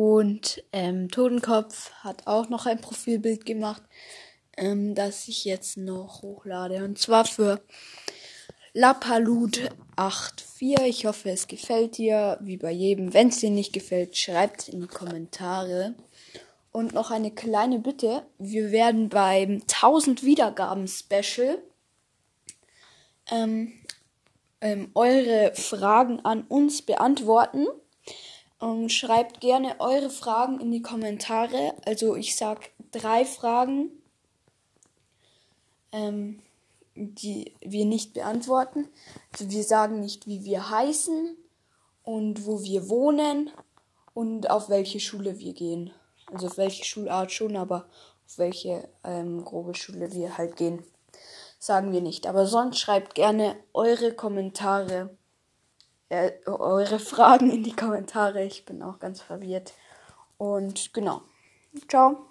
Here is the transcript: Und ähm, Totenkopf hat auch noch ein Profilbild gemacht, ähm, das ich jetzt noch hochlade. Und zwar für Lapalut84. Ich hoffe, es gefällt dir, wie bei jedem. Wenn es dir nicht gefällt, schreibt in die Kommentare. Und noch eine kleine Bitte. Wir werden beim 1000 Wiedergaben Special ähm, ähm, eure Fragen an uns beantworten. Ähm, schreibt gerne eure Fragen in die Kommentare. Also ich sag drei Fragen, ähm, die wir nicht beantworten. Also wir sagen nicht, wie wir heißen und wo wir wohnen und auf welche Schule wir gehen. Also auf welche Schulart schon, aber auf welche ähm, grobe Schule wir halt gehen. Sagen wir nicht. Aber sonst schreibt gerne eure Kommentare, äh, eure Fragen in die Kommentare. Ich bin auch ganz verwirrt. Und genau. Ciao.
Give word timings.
Und 0.00 0.64
ähm, 0.72 1.10
Totenkopf 1.10 1.92
hat 2.02 2.26
auch 2.26 2.48
noch 2.48 2.64
ein 2.64 2.80
Profilbild 2.80 3.44
gemacht, 3.44 3.82
ähm, 4.56 4.94
das 4.94 5.28
ich 5.28 5.44
jetzt 5.44 5.76
noch 5.76 6.22
hochlade. 6.22 6.82
Und 6.84 6.98
zwar 6.98 7.26
für 7.26 7.60
Lapalut84. 8.74 10.86
Ich 10.86 11.04
hoffe, 11.04 11.28
es 11.28 11.48
gefällt 11.48 11.98
dir, 11.98 12.38
wie 12.40 12.56
bei 12.56 12.70
jedem. 12.70 13.12
Wenn 13.12 13.28
es 13.28 13.40
dir 13.40 13.50
nicht 13.50 13.74
gefällt, 13.74 14.16
schreibt 14.16 14.70
in 14.70 14.80
die 14.80 14.86
Kommentare. 14.86 15.94
Und 16.72 16.94
noch 16.94 17.10
eine 17.10 17.32
kleine 17.32 17.78
Bitte. 17.78 18.22
Wir 18.38 18.70
werden 18.70 19.10
beim 19.10 19.60
1000 19.68 20.24
Wiedergaben 20.24 20.88
Special 20.88 21.58
ähm, 23.30 23.74
ähm, 24.62 24.92
eure 24.94 25.52
Fragen 25.54 26.20
an 26.20 26.46
uns 26.48 26.80
beantworten. 26.80 27.66
Ähm, 28.62 28.88
schreibt 28.88 29.40
gerne 29.40 29.76
eure 29.80 30.10
Fragen 30.10 30.60
in 30.60 30.70
die 30.70 30.82
Kommentare. 30.82 31.74
Also 31.86 32.14
ich 32.16 32.36
sag 32.36 32.70
drei 32.92 33.24
Fragen, 33.24 33.90
ähm, 35.92 36.42
die 36.94 37.54
wir 37.60 37.86
nicht 37.86 38.12
beantworten. 38.12 38.88
Also 39.32 39.50
wir 39.50 39.64
sagen 39.64 40.00
nicht, 40.00 40.26
wie 40.26 40.44
wir 40.44 40.70
heißen 40.70 41.36
und 42.02 42.46
wo 42.46 42.62
wir 42.62 42.88
wohnen 42.88 43.50
und 44.14 44.50
auf 44.50 44.68
welche 44.68 45.00
Schule 45.00 45.38
wir 45.38 45.54
gehen. 45.54 45.92
Also 46.32 46.48
auf 46.48 46.58
welche 46.58 46.84
Schulart 46.84 47.32
schon, 47.32 47.56
aber 47.56 47.86
auf 48.26 48.38
welche 48.38 48.88
ähm, 49.04 49.44
grobe 49.44 49.74
Schule 49.74 50.12
wir 50.12 50.36
halt 50.36 50.56
gehen. 50.56 50.84
Sagen 51.58 51.92
wir 51.92 52.00
nicht. 52.00 52.26
Aber 52.26 52.46
sonst 52.46 52.78
schreibt 52.78 53.14
gerne 53.14 53.56
eure 53.74 54.12
Kommentare, 54.12 55.16
äh, 56.10 56.32
eure 56.46 56.98
Fragen 56.98 57.50
in 57.50 57.62
die 57.62 57.74
Kommentare. 57.74 58.44
Ich 58.44 58.66
bin 58.66 58.82
auch 58.82 58.98
ganz 58.98 59.22
verwirrt. 59.22 59.72
Und 60.36 60.92
genau. 60.92 61.22
Ciao. 61.88 62.29